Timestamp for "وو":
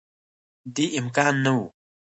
1.55-1.65